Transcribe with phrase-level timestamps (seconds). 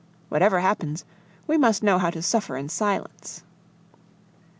[0.29, 1.05] Whatever happens,
[1.45, 3.43] we must know how to suffer in silence."